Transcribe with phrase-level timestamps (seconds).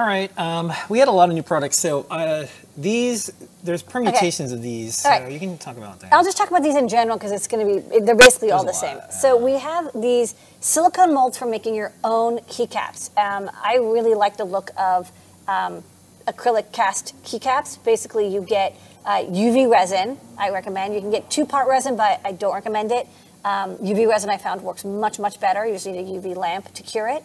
[0.00, 1.78] All right, um, we had a lot of new products.
[1.78, 3.30] So uh, these,
[3.62, 4.96] there's permutations of these.
[4.96, 5.30] So right.
[5.30, 6.10] you can talk about that.
[6.10, 8.64] I'll just talk about these in general because it's going to be, they're basically all
[8.64, 8.96] the same.
[8.96, 13.14] lot, So we have these silicone molds for making your own keycaps.
[13.18, 15.12] Um, I really like the look of
[15.46, 15.84] um,
[16.26, 17.84] acrylic cast keycaps.
[17.84, 18.74] Basically, you get
[19.04, 20.94] uh, UV resin, I recommend.
[20.94, 23.06] You can get two part resin, but I don't recommend it.
[23.44, 25.66] Um, UV resin I found works much, much better.
[25.66, 27.22] You just need a UV lamp to cure it.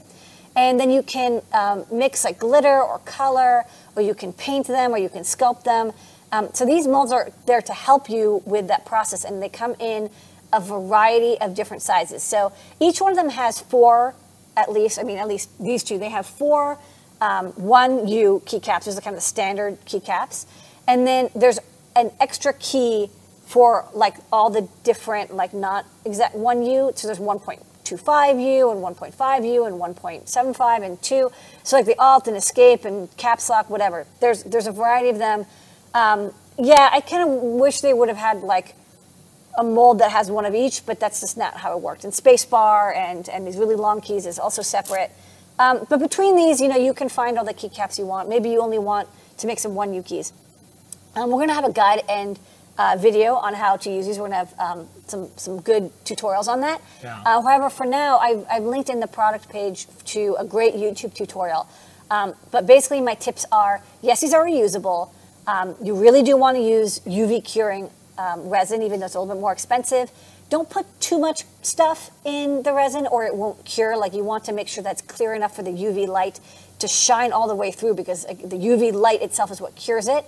[0.55, 4.93] And then you can um, mix like glitter or color, or you can paint them,
[4.93, 5.91] or you can sculpt them.
[6.31, 9.75] Um, so these molds are there to help you with that process, and they come
[9.79, 10.09] in
[10.53, 12.23] a variety of different sizes.
[12.23, 14.15] So each one of them has four,
[14.55, 14.99] at least.
[14.99, 15.97] I mean, at least these two.
[15.97, 16.77] They have four
[17.21, 18.85] um, one U keycaps.
[18.85, 20.45] Those are kind of the standard keycaps,
[20.87, 21.59] and then there's
[21.95, 23.09] an extra key
[23.45, 26.91] for like all the different like not exact one U.
[26.95, 27.19] So there's
[27.85, 31.31] 1.25U and 1.5U and 1.75 and 2.
[31.63, 34.05] So like the alt and escape and caps lock, whatever.
[34.19, 35.45] There's there's a variety of them.
[35.93, 38.75] Um, yeah, I kind of wish they would have had like
[39.57, 42.03] a mold that has one of each, but that's just not how it worked.
[42.03, 45.11] And spacebar and and these really long keys is also separate.
[45.57, 48.27] Um, but between these, you know, you can find all the keycaps you want.
[48.27, 50.33] Maybe you only want to make some one U keys.
[51.15, 52.37] Um, we're going to have a guide and
[52.77, 54.17] uh, video on how to use these.
[54.19, 56.81] We're going to have um, some some good tutorials on that.
[57.03, 57.21] Yeah.
[57.25, 61.13] Uh, however, for now, I've, I've linked in the product page to a great YouTube
[61.13, 61.67] tutorial.
[62.11, 65.09] Um, but basically, my tips are: yes, these are reusable.
[65.47, 69.19] Um, you really do want to use UV curing um, resin, even though it's a
[69.19, 70.11] little bit more expensive.
[70.49, 73.97] Don't put too much stuff in the resin, or it won't cure.
[73.97, 76.39] Like you want to make sure that's clear enough for the UV light
[76.79, 80.25] to shine all the way through, because the UV light itself is what cures it.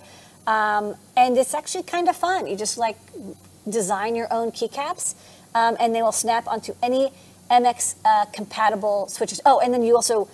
[0.48, 2.48] Um, and it's actually kind of fun.
[2.48, 2.98] You just like
[3.70, 5.14] design your own keycaps,
[5.54, 7.12] um, and they will snap onto any
[7.52, 9.42] MX uh, compatible switches.
[9.46, 10.30] Oh, and then you also,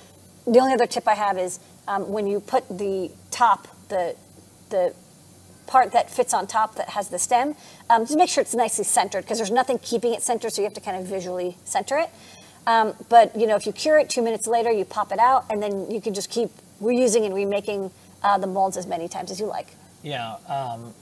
[0.45, 4.15] the only other tip I have is um, when you put the top, the
[4.69, 4.93] the
[5.65, 7.55] part that fits on top that has the stem,
[7.89, 10.65] um, just make sure it's nicely centered because there's nothing keeping it centered, so you
[10.65, 12.09] have to kind of visually center it.
[12.67, 15.45] Um, but you know, if you cure it two minutes later, you pop it out,
[15.49, 17.89] and then you can just keep reusing and remaking
[18.21, 19.67] uh, the molds as many times as you like.
[20.03, 20.35] Yeah.
[20.47, 20.93] Um,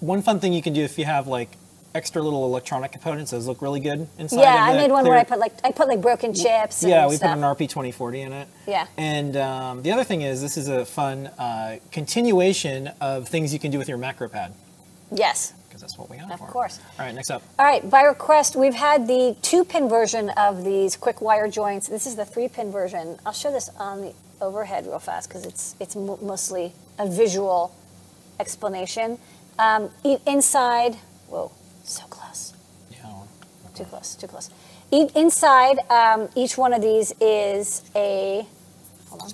[0.00, 1.48] one fun thing you can do if you have like
[1.94, 4.40] extra little electronic components, those look really good inside.
[4.42, 6.82] yeah, I made one clear- where I put like I put like broken chips.
[6.82, 7.30] And Yeah, we stuff.
[7.30, 8.48] put an RP2040 in it.
[8.66, 8.86] Yeah.
[8.98, 13.58] And um, the other thing is, this is a fun uh, continuation of things you
[13.58, 14.52] can do with your macro pad,
[15.10, 15.54] Yes.
[15.68, 16.80] because that's what we got Of for course.
[16.98, 17.42] All right, next up.
[17.58, 21.88] All right, by request, we've had the two pin version of these quick wire joints.
[21.88, 23.18] This is the three pin version.
[23.24, 24.12] I'll show this on the
[24.42, 27.74] overhead real fast because it's it's mostly a visual
[28.40, 29.18] explanation.
[29.58, 29.90] Um,
[30.26, 30.96] inside,
[31.28, 31.50] whoa,
[31.84, 32.52] so close,
[32.90, 33.06] Yeah.
[33.74, 34.50] too close, too close.
[34.90, 38.46] Inside, um, each one of these is a
[39.08, 39.30] hold on,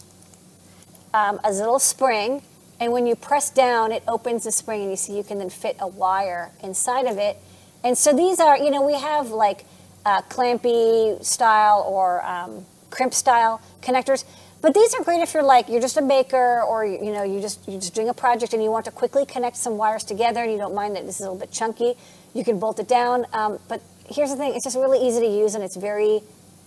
[1.15, 2.43] um, a little spring,
[2.81, 5.51] and when you press down, it opens the spring, and you see you can then
[5.51, 7.37] fit a wire inside of it.
[7.85, 9.67] And so these are, you know, we have like
[10.07, 14.25] uh, clampy style or um, crimp style connectors,
[14.63, 17.41] but these are great if you're like you're just a baker or you know you
[17.41, 20.41] just you're just doing a project and you want to quickly connect some wires together
[20.43, 21.95] and you don't mind that this is a little bit chunky.
[22.33, 25.27] You can bolt it down, um, but here's the thing: it's just really easy to
[25.27, 26.21] use and it's very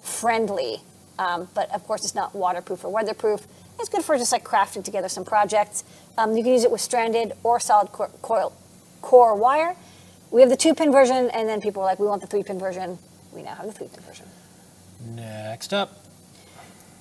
[0.03, 0.77] friendly.
[1.17, 3.47] Um, but of course, it's not waterproof or weatherproof.
[3.79, 5.83] It's good for just like crafting together some projects.
[6.17, 8.53] Um, you can use it with stranded or solid core, coil,
[9.01, 9.75] core wire.
[10.31, 12.43] We have the two pin version, and then people were like, we want the three
[12.43, 12.97] pin version.
[13.31, 14.25] We now have the three pin version.
[15.15, 16.04] Next up.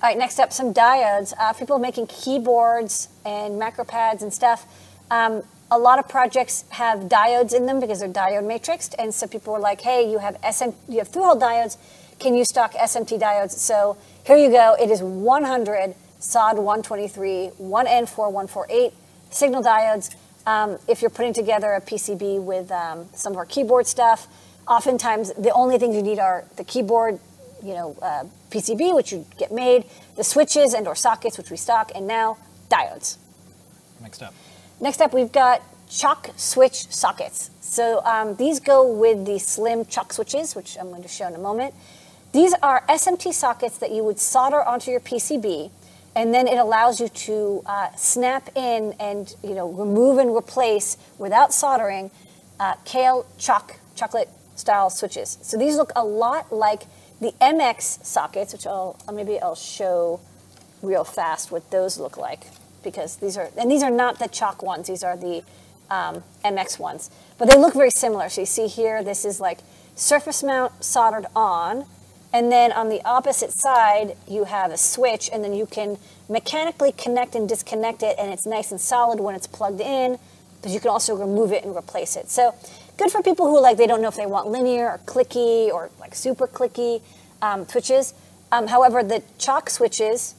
[0.04, 1.32] All right, next up, some diodes.
[1.40, 4.66] Uh, for people making keyboards and macro pads and stuff.
[5.10, 9.26] Um, a lot of projects have diodes in them because they're diode matrixed, and so
[9.26, 11.78] people were like, "Hey, you have SM, you have through-hole diodes.
[12.18, 14.76] Can you stock SMT diodes?" So here you go.
[14.78, 18.92] It is 100 SOD 123 1N4148
[19.30, 20.14] signal diodes.
[20.46, 24.28] Um, if you're putting together a PCB with um, some of our keyboard stuff,
[24.68, 27.18] oftentimes the only things you need are the keyboard
[27.64, 28.24] you know, uh,
[28.54, 29.84] PCB, which you get made,
[30.16, 32.38] the switches and or sockets, which we stock, and now
[32.70, 33.18] diodes.
[34.00, 34.32] Next up.
[34.80, 37.50] Next up, we've got Choc switch sockets.
[37.60, 41.34] So um, these go with the slim Choc switches, which I'm going to show in
[41.34, 41.74] a moment.
[42.32, 45.70] These are SMT sockets that you would solder onto your PCB,
[46.16, 50.96] and then it allows you to uh, snap in and you know remove and replace
[51.18, 52.10] without soldering
[52.60, 55.38] uh, Kailh Choc chocolate style switches.
[55.42, 56.82] So these look a lot like
[57.20, 60.20] the MX sockets, which I'll maybe I'll show
[60.82, 62.46] real fast what those look like
[62.82, 65.42] because these are and these are not the Choc ones these are the
[65.90, 69.60] um, mx ones but they look very similar so you see here this is like
[69.96, 71.86] surface mount soldered on
[72.34, 76.90] And then on the opposite side, you have a switch, and then you can mechanically
[76.90, 80.18] connect and disconnect it, and it's nice and solid when it's plugged in,
[80.60, 82.28] but you can also remove it and replace it.
[82.28, 82.52] So
[82.96, 85.90] good for people who like, they don't know if they want linear or clicky or
[86.00, 87.02] like super clicky
[87.42, 88.14] um, switches.
[88.52, 90.34] Um, however, the Choc switches,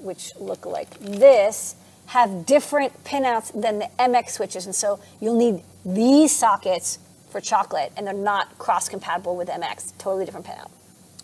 [0.00, 1.74] which look like this,
[2.06, 6.98] have different pinouts than the MX switches, and so you'll need these sockets
[7.30, 9.92] for chocolate, and they're not cross compatible with MX.
[9.98, 10.70] Totally different pinout.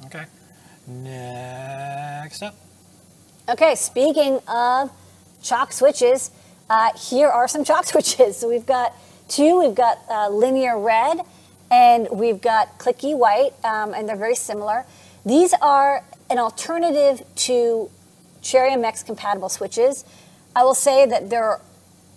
[0.06, 0.24] Okay.
[0.86, 2.56] Next up.
[3.48, 4.90] Okay, speaking of
[5.42, 6.30] Choc switches,
[6.68, 8.36] uh, here are some Choc switches.
[8.36, 8.94] So we've got
[9.32, 9.58] two.
[9.58, 11.20] We've got uh, linear red,
[11.70, 14.84] and we've got clicky white, um, and they're very similar.
[15.24, 17.90] These are an alternative to
[18.42, 20.04] Cherry MX compatible switches.
[20.54, 21.60] I will say that they're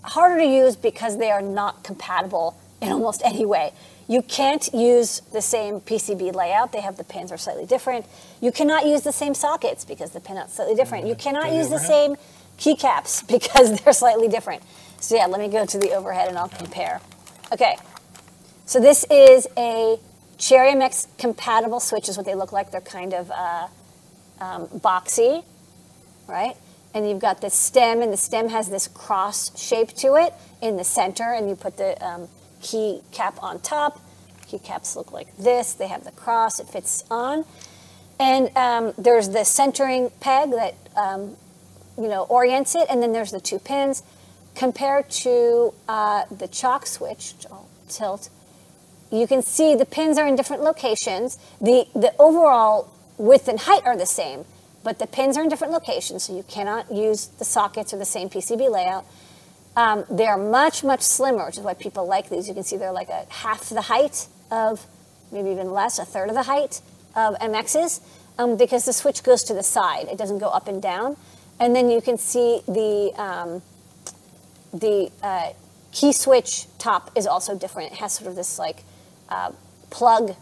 [0.03, 3.71] harder to use because they are not compatible in almost any way.
[4.07, 6.71] You can't use the same PCB layout.
[6.71, 8.06] They have the pins are slightly different.
[8.41, 11.07] You cannot use the same sockets because the pinout's are slightly different.
[11.07, 12.15] You cannot use the same
[12.59, 14.62] keycaps because they're slightly different.
[15.05, 16.99] So yeah, let me go to the overhead and I'll compare.
[17.53, 17.77] Okay,
[18.65, 19.99] so this is a
[20.39, 22.71] Cherry MX compatible switch is what they look like.
[22.71, 23.67] They're kind of uh,
[24.41, 25.43] um, boxy,
[26.27, 26.57] right?
[26.95, 30.75] And you've got the stem, and the stem has this cross shape to it in
[30.75, 32.27] the center, and you put the um,
[32.63, 34.01] key cap on top.
[34.47, 35.73] Key caps look like this.
[35.73, 36.59] They have the cross.
[36.59, 37.45] It fits on,
[38.19, 41.37] and um, there's the centering peg that um,
[41.95, 44.01] you know orients it, and then there's the two pins.
[44.55, 48.29] Compared to uh, the Choc switch, which I'll tilt,
[49.11, 51.37] you can see the pins are in different locations.
[51.61, 54.45] The, the overall width and height are the same,
[54.83, 58.05] but the pins are in different locations, so you cannot use the sockets or the
[58.05, 59.05] same PCB layout.
[59.75, 62.47] Um, they're much, much slimmer, which is why people like these.
[62.47, 64.85] You can see they're like a half the height of,
[65.31, 66.81] maybe even less, a third of the height
[67.15, 67.99] of MXs,
[68.37, 70.07] um, because the switch goes to the side.
[70.07, 71.17] It doesn't go up and down.
[71.59, 73.61] And then you can see the, um,
[74.80, 75.54] the uh,
[75.92, 77.94] key switch top is also different.
[77.94, 78.83] It has sort of this like
[79.30, 79.51] uh,
[79.89, 80.36] plug,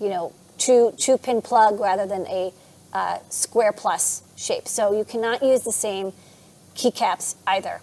[0.00, 2.52] you know, two two pin plug rather than a
[2.92, 4.68] uh, square plus shape.
[4.68, 6.12] So you cannot use the same
[6.74, 7.80] keycaps either.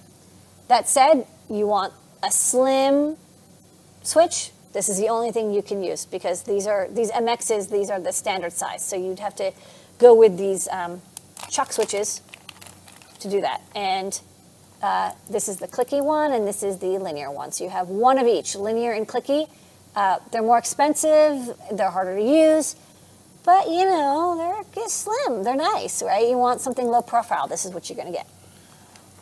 [0.68, 1.94] That said, you want
[2.24, 3.18] a slim
[4.04, 4.52] switch.
[4.72, 7.72] This is the only thing you can use because these are these MXs.
[7.72, 8.86] These are the standard size.
[8.86, 9.52] So you'd have to
[9.98, 11.02] go with these um,
[11.50, 12.22] Choc switches
[13.20, 13.62] to do that.
[13.76, 14.20] And
[14.82, 17.52] uh, this is the clicky one, and this is the linear one.
[17.52, 19.50] So you have one of each, linear and clicky.
[19.96, 22.76] Uh, they're more expensive, they're harder to use,
[23.44, 25.44] but you know, they're just slim.
[25.44, 26.28] They're nice, right?
[26.30, 28.28] You want something low profile, this is what you're going to get.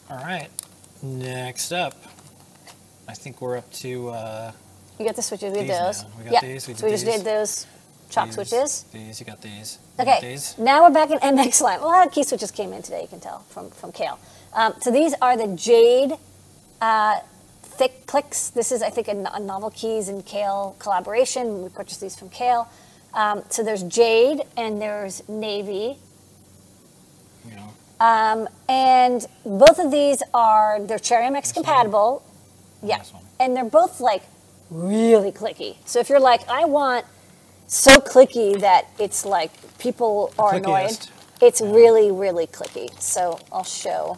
[0.09, 0.49] All right.
[1.01, 1.95] Next up,
[3.07, 4.51] I think we're up to uh,
[4.99, 6.03] You got the switches, we These have those.
[6.03, 6.09] now.
[6.17, 6.41] We got yeah.
[6.41, 7.15] these, we so we just these.
[7.17, 7.67] did those
[8.09, 8.83] Choc these, switches.
[8.93, 9.79] These, you got these.
[9.99, 10.57] You got Okay, these.
[10.57, 11.79] now we're back in MX line.
[11.79, 14.17] A lot of key switches came in today, you can tell from, from Kailh.
[14.53, 16.13] Um, so these are the Jade
[16.81, 17.19] uh,
[17.61, 18.49] thick clicks.
[18.49, 21.63] This is, I think, a, a NovelKeys and Kailh collaboration.
[21.63, 22.67] We purchased these from Kailh.
[23.13, 25.97] Um, so there's Jade and there's Navy.
[27.53, 32.23] Know, Um, and both of these are, they're Cherry MX compatible.
[32.83, 32.99] Yeah.
[32.99, 33.23] This one.
[33.39, 34.23] And they're both like
[34.69, 35.77] really clicky.
[35.85, 37.05] So if you're like, I want
[37.67, 40.97] so clicky that it's like people are annoyed,
[41.41, 42.89] it's really, really clicky.
[42.99, 44.17] So I'll show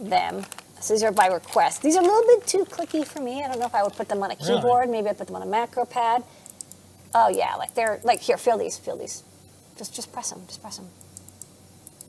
[0.00, 0.44] them.
[0.80, 1.82] So these are by request.
[1.82, 3.44] These are a little bit too clicky for me.
[3.44, 4.56] I don't know if I would put them on a Really?
[4.56, 4.88] keyboard.
[4.90, 6.24] Maybe I'd put them on a macro pad.
[7.14, 8.36] Oh yeah, like they're like here.
[8.38, 8.78] Feel these.
[8.78, 9.22] Feel these.
[9.76, 10.42] Just just press them.
[10.46, 10.88] Just press them.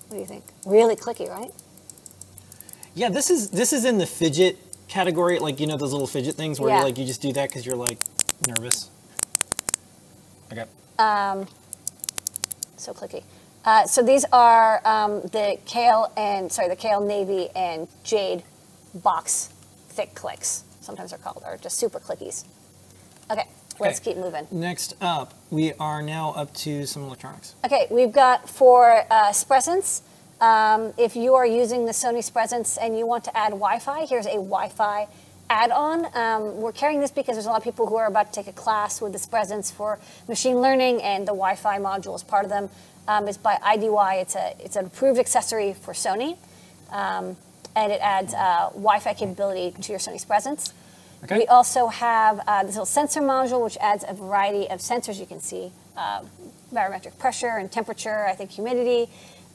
[0.07, 0.43] What do you think?
[0.65, 1.51] Really clicky, right?
[2.95, 6.35] Yeah, this is this is in the fidget category, like you know those little fidget
[6.35, 6.83] things where Yeah.
[6.83, 7.99] like you just do that because you're like
[8.47, 8.89] nervous.
[11.03, 11.51] Okay.
[12.77, 13.23] So clicky.
[13.65, 18.43] Uh, so these are um, the Kailh and sorry, the Kailh navy and jade
[18.93, 19.49] box
[19.89, 20.63] thick clicks.
[20.81, 22.43] Sometimes they're called, or just super clickies.
[23.31, 23.47] Okay,
[23.79, 24.13] let's Okay.
[24.13, 24.45] keep moving.
[24.51, 27.55] Next up, we are now up to some electronics.
[27.63, 30.01] Okay, we've got for uh, Spresense.
[30.41, 34.25] Um, if you are using the Sony Spresense and you want to add Wi-Fi, here's
[34.25, 35.07] a Wi-Fi
[35.53, 36.07] add-on.
[36.15, 38.47] Um, we're carrying this because there's a lot of people who are about to take
[38.47, 42.49] a class with this Spresense for machine learning, and the Wi-Fi module is part of
[42.49, 42.69] them.
[43.07, 44.21] Um, it's by IDY.
[44.21, 46.37] It's a it's an approved accessory for Sony,
[46.89, 47.37] um,
[47.75, 50.73] and it adds uh, Wi-Fi capability to your Sony Spresense.
[51.23, 51.37] Okay.
[51.37, 55.25] We also have uh, this little sensor module, which adds a variety of sensors you
[55.25, 56.23] can see uh,
[56.73, 59.09] barometric pressure and temperature, I think humidity.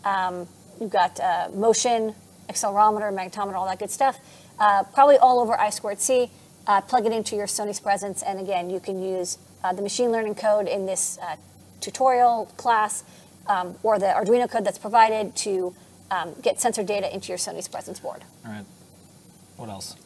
[0.04, 0.46] Um,
[0.80, 2.14] you've got uh, motion,
[2.48, 4.18] accelerometer, magnetometer, all that good stuff.
[4.58, 6.30] Uh, probably all over I squared C.
[6.66, 10.10] Uh, plug it into your Sony Spresense, and again, you can use uh, the machine
[10.10, 11.36] learning code in this uh,
[11.80, 13.04] tutorial class
[13.46, 15.74] um, or the Arduino code that's provided to
[16.10, 18.22] um, get sensor data into your Sony Spresense board.
[18.44, 18.64] All right.
[19.56, 19.96] What else?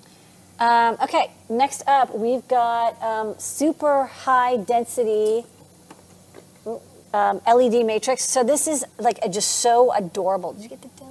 [0.58, 5.44] Um, okay, next up, we've got um, super high density
[7.14, 8.24] um, LED matrix.
[8.24, 10.52] So this is like a, just so adorable.
[10.52, 11.01] Did you get the?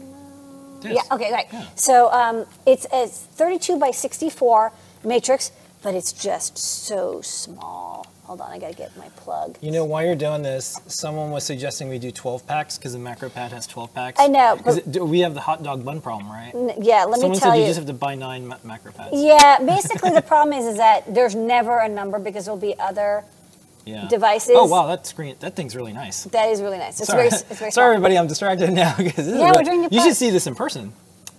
[0.84, 1.06] Yes.
[1.10, 1.48] Yeah, okay, right.
[1.52, 1.66] Yeah.
[1.76, 4.72] So um, it's a 32 by 64
[5.04, 5.52] matrix,
[5.84, 8.06] but it's just so small.
[8.26, 9.58] Hold on, I gotta get my plug.
[9.62, 13.00] You know, while you're doing this, someone was suggesting we do 12 packs because the
[13.00, 14.20] macro pad has 12 packs.
[14.22, 16.54] I know, but- it- do- we have the hot dog bun problem, right?
[16.80, 17.68] Yeah, let Someone me tell you you.
[17.68, 19.10] just have to buy nine ma- MacroPads.
[19.14, 23.26] yeah, basically the problem is is that there's never a number because there'll be other.
[23.86, 24.08] Yeah.
[24.08, 24.54] Devices.
[24.56, 26.24] Oh wow, that screen, that thing's really nice.
[26.26, 27.00] That is really nice.
[27.00, 27.86] It's Sorry, very, it's very sorry small.
[27.94, 30.48] everybody, I'm distracted now because this is Yeah, we're doing your You should see this
[30.48, 30.94] in person.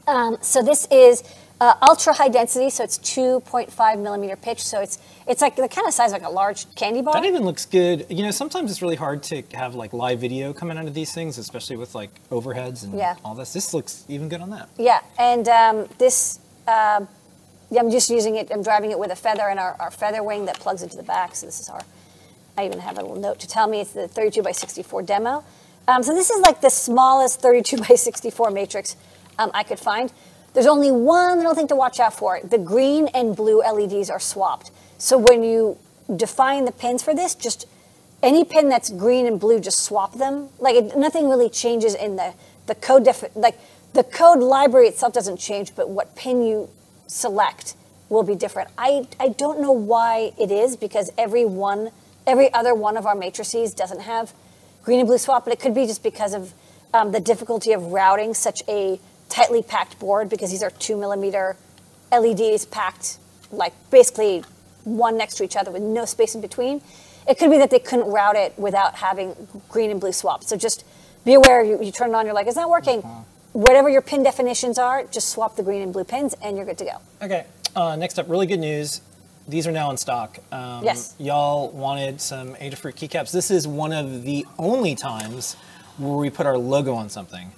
[0.09, 1.23] Um, so this is
[1.61, 4.61] uh, ultra high density, so it's 2.5 millimeter pitch.
[4.61, 7.15] So it's it's like the kind of size like a large candy bar.
[7.15, 8.07] That even looks good.
[8.11, 11.13] You know, sometimes it's really hard to have like live video coming out of these
[11.13, 13.15] things, especially with like overheads and Yeah.
[13.25, 13.53] all this.
[13.53, 14.69] This looks even good on that.
[14.77, 17.07] Yeah, and um, this, uh,
[17.71, 20.25] yeah, I'm just using it, I'm driving it with a feather and our, our feather
[20.25, 21.37] wing that plugs into the back.
[21.37, 21.83] So this is our,
[22.57, 25.45] I even have a little note to tell me it's the 32 by 64 demo.
[25.89, 28.97] Um, so this is like the smallest 32 by 64 matrix
[29.39, 30.13] um, I could find.
[30.55, 32.41] There's only one little thing to watch out for.
[32.45, 34.71] The green and blue LEDs are swapped.
[34.99, 35.79] So when you
[36.15, 37.67] define the pins for this, just
[38.23, 40.49] any pin that's green and blue, just swap them.
[40.59, 42.35] Like it, nothing really changes in the
[42.67, 43.09] the code.
[43.35, 43.59] Like
[43.95, 46.69] the code library itself doesn't change, but what pin you
[47.07, 47.75] select
[48.09, 48.71] will be different.
[48.77, 51.91] I I don't know why it is because every one,
[52.27, 54.33] every other one of our matrices doesn't have
[54.83, 56.53] green and blue swap, but it could be just because of
[56.95, 61.57] um, the difficulty of routing such a tightly packed board because these are two millimeter
[62.13, 63.19] LEDs packed
[63.51, 64.45] like basically
[64.85, 66.83] one next to each other with no space in between.
[67.29, 69.35] It could be that they couldn't route it without having
[69.69, 70.45] green and blue swap.
[70.45, 70.85] So just
[71.25, 73.01] be aware you, you turn it on, you're like, it's not working.
[73.53, 76.79] Whatever your pin definitions are, just swap the green and blue pins and you're good
[76.79, 76.97] to go.
[77.23, 77.47] Okay.
[77.77, 79.01] Uh, next up, really good news.
[79.49, 80.39] These are now in stock.
[80.53, 81.15] Um, Yes.
[81.19, 83.33] Y'all wanted some Adafruit keycaps.
[83.33, 85.57] This is one of the only times
[85.99, 87.53] where we put our logo on something.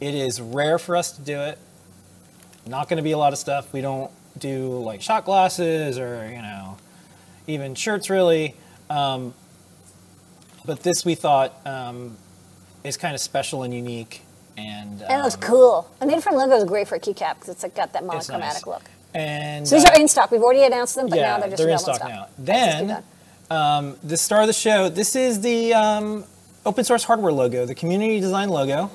[0.00, 1.58] It is rare for us to do it.
[2.66, 3.72] Not going to be a lot of stuff.
[3.72, 6.78] We don't do like shot glasses or you know
[7.46, 8.54] even shirts really.
[8.88, 9.34] Um,
[10.64, 12.16] but this we thought um,
[12.84, 14.22] is kind of special and unique.
[14.56, 15.90] And, And it looks um, cool.
[16.00, 18.54] And the different logo is great for a keycap because it's like got that monochromatic
[18.54, 18.66] nice.
[18.66, 18.82] look.
[19.14, 20.30] And So these uh, are in stock.
[20.30, 22.26] We've already announced them, but yeah, now they're just they're in available stock now.
[22.38, 23.02] Then,
[23.48, 23.96] done.
[24.02, 24.88] the star of the show.
[24.88, 26.24] This is the um,
[26.64, 28.90] open source hardware logo, the community design logo,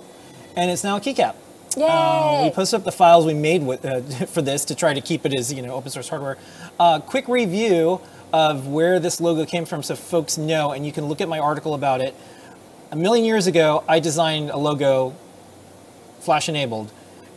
[0.55, 1.35] and it's now a keycap.
[1.77, 1.85] Yay!
[1.85, 5.01] Um, we posted up the files we made with, uh, for this to try to
[5.01, 6.37] keep it as you know open source hardware.
[6.79, 7.99] Uh, quick review
[8.33, 11.39] of where this logo came from, so folks know, and you can look at my
[11.39, 12.15] article about it.
[12.91, 15.15] A million years ago, I designed a logo,
[16.19, 16.91] flash enabled,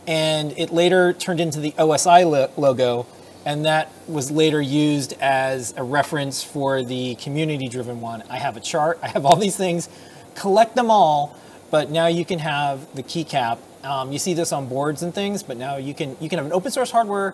[0.07, 3.05] and it later turned into the OSI lo- logo,
[3.45, 8.23] and that was later used as a reference for the community-driven one.
[8.29, 8.99] I have a chart.
[9.01, 9.89] I have all these things.
[10.35, 11.35] Collect them all,
[11.71, 13.59] but now you can have the keycap.
[13.83, 16.45] Um, you see this on boards and things, but now you can you can have
[16.45, 17.33] an open source hardware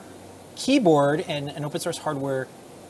[0.56, 2.48] keyboard and an open source hardware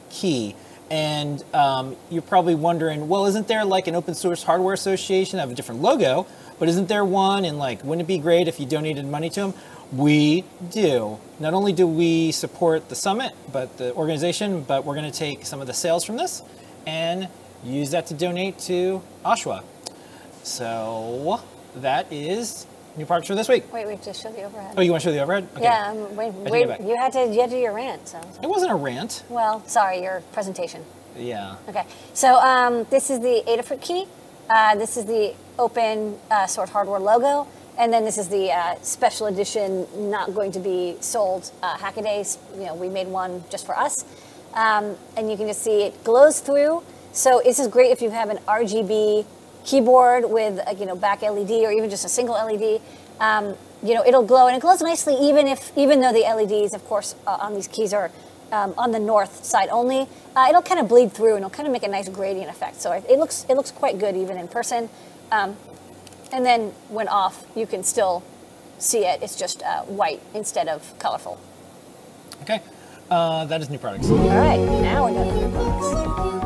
[0.09, 0.55] key.
[0.89, 5.41] And um, you're probably wondering, well, isn't there like an open source hardware association that
[5.41, 6.27] have a different logo?
[6.59, 7.45] But isn't there one?
[7.45, 9.53] And like, wouldn't it be great if you donated money to them?
[9.91, 11.19] We do.
[11.39, 15.45] Not only do we support the summit, but the organization, but we're going to take
[15.45, 16.41] some of the sales from this
[16.87, 17.27] and
[17.63, 19.63] use that to donate to OSHWA.
[20.43, 21.41] So
[21.75, 22.65] that is
[22.97, 23.71] new products for this week.
[23.73, 24.73] Wait, wait, just show the overhead.
[24.77, 25.47] Oh, you want to show the overhead?
[25.55, 25.63] Okay.
[25.63, 26.81] Yeah, um, wait, wait.
[26.81, 28.07] You had to, you had to do your rant.
[28.07, 29.23] So, It wasn't a rant.
[29.29, 30.83] well, sorry, your presentation.
[31.17, 31.55] Yeah.
[31.69, 34.05] Okay, so um, this is the Adafruit key.
[34.49, 37.47] Uh, this is the open uh, source hardware logo,
[37.77, 42.37] and then this is the uh, special edition, not going to be sold uh, Hackaday.
[42.57, 44.05] You know, we made one just for us,
[44.53, 46.83] um, and you can just see it glows through.
[47.11, 49.25] So this is great if you have an RGB
[49.65, 52.81] keyboard with a, you know back LED or even just a single LED.
[53.19, 56.73] Um, you know, it'll glow, and it glows nicely even if even though the LEDs,
[56.73, 58.11] of course, uh, on these keys are
[58.51, 60.07] um, on the north side only.
[60.35, 62.81] Uh, it'll kind of bleed through and it'll kind of make a nice gradient effect.
[62.81, 64.89] So it, it looks it looks quite good even in person.
[65.31, 65.55] Um,
[66.31, 68.23] and then when off, you can still
[68.77, 69.21] see it.
[69.21, 71.39] It's just uh, white instead of colorful.
[72.41, 72.61] Okay.
[73.09, 74.09] Uh, that is new products.
[74.09, 76.44] All right, now we're with the products.